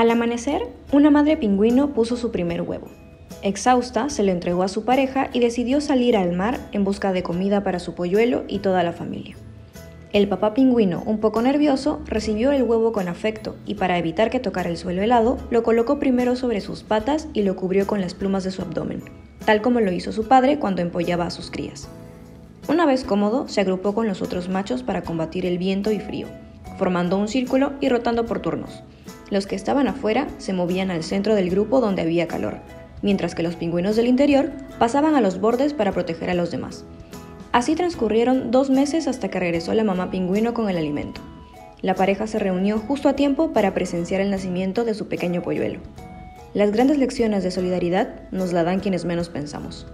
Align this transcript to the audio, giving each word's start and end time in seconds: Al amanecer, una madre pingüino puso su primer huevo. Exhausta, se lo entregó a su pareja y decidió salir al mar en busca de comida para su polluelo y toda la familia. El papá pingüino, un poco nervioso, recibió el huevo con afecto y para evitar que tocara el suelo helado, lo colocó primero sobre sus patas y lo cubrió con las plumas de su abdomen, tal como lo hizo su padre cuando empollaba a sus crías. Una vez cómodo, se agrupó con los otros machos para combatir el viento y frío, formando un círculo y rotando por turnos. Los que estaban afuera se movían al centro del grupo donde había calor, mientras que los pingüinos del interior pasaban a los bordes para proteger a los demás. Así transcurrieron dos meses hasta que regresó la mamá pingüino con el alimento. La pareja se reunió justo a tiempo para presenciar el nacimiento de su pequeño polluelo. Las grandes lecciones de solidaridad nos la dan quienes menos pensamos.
Al 0.00 0.10
amanecer, 0.10 0.62
una 0.92 1.10
madre 1.10 1.36
pingüino 1.36 1.92
puso 1.92 2.16
su 2.16 2.30
primer 2.30 2.62
huevo. 2.62 2.88
Exhausta, 3.42 4.08
se 4.08 4.22
lo 4.22 4.32
entregó 4.32 4.62
a 4.62 4.68
su 4.68 4.86
pareja 4.86 5.28
y 5.34 5.40
decidió 5.40 5.82
salir 5.82 6.16
al 6.16 6.32
mar 6.32 6.58
en 6.72 6.84
busca 6.84 7.12
de 7.12 7.22
comida 7.22 7.62
para 7.62 7.80
su 7.80 7.94
polluelo 7.94 8.44
y 8.48 8.60
toda 8.60 8.82
la 8.82 8.94
familia. 8.94 9.36
El 10.14 10.26
papá 10.26 10.54
pingüino, 10.54 11.02
un 11.04 11.18
poco 11.18 11.42
nervioso, 11.42 12.00
recibió 12.06 12.50
el 12.50 12.62
huevo 12.62 12.92
con 12.92 13.08
afecto 13.08 13.56
y 13.66 13.74
para 13.74 13.98
evitar 13.98 14.30
que 14.30 14.40
tocara 14.40 14.70
el 14.70 14.78
suelo 14.78 15.02
helado, 15.02 15.36
lo 15.50 15.62
colocó 15.62 15.98
primero 15.98 16.34
sobre 16.34 16.62
sus 16.62 16.82
patas 16.82 17.28
y 17.34 17.42
lo 17.42 17.54
cubrió 17.54 17.86
con 17.86 18.00
las 18.00 18.14
plumas 18.14 18.42
de 18.42 18.52
su 18.52 18.62
abdomen, 18.62 19.02
tal 19.44 19.60
como 19.60 19.80
lo 19.80 19.92
hizo 19.92 20.12
su 20.12 20.26
padre 20.26 20.58
cuando 20.58 20.80
empollaba 20.80 21.26
a 21.26 21.30
sus 21.30 21.50
crías. 21.50 21.90
Una 22.68 22.86
vez 22.86 23.04
cómodo, 23.04 23.48
se 23.48 23.60
agrupó 23.60 23.94
con 23.94 24.06
los 24.06 24.22
otros 24.22 24.48
machos 24.48 24.82
para 24.82 25.02
combatir 25.02 25.44
el 25.44 25.58
viento 25.58 25.92
y 25.92 26.00
frío, 26.00 26.26
formando 26.78 27.18
un 27.18 27.28
círculo 27.28 27.74
y 27.82 27.90
rotando 27.90 28.24
por 28.24 28.40
turnos. 28.40 28.82
Los 29.30 29.46
que 29.46 29.56
estaban 29.56 29.86
afuera 29.86 30.26
se 30.38 30.52
movían 30.52 30.90
al 30.90 31.04
centro 31.04 31.34
del 31.34 31.50
grupo 31.50 31.80
donde 31.80 32.02
había 32.02 32.28
calor, 32.28 32.58
mientras 33.00 33.34
que 33.34 33.42
los 33.42 33.56
pingüinos 33.56 33.96
del 33.96 34.08
interior 34.08 34.50
pasaban 34.78 35.14
a 35.14 35.20
los 35.20 35.40
bordes 35.40 35.72
para 35.72 35.92
proteger 35.92 36.30
a 36.30 36.34
los 36.34 36.50
demás. 36.50 36.84
Así 37.52 37.74
transcurrieron 37.74 38.50
dos 38.50 38.70
meses 38.70 39.08
hasta 39.08 39.28
que 39.28 39.40
regresó 39.40 39.74
la 39.74 39.84
mamá 39.84 40.10
pingüino 40.10 40.54
con 40.54 40.68
el 40.68 40.76
alimento. 40.76 41.20
La 41.82 41.94
pareja 41.94 42.26
se 42.26 42.38
reunió 42.38 42.78
justo 42.78 43.08
a 43.08 43.14
tiempo 43.14 43.52
para 43.52 43.72
presenciar 43.72 44.20
el 44.20 44.30
nacimiento 44.30 44.84
de 44.84 44.94
su 44.94 45.08
pequeño 45.08 45.42
polluelo. 45.42 45.80
Las 46.52 46.72
grandes 46.72 46.98
lecciones 46.98 47.42
de 47.42 47.50
solidaridad 47.50 48.28
nos 48.32 48.52
la 48.52 48.64
dan 48.64 48.80
quienes 48.80 49.04
menos 49.04 49.28
pensamos. 49.28 49.86